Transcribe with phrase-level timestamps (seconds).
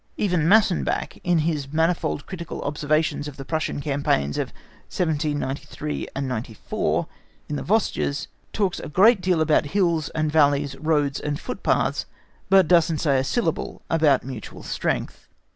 [0.17, 4.47] Even Massenbach, in his manifold critical observations on the Prussian campaigns of
[4.89, 7.07] 1793 94
[7.47, 12.07] in the Vosges, talks a great deal about hills and valleys, roads and footpaths,
[12.49, 15.27] but does not say a syllable about mutual strength.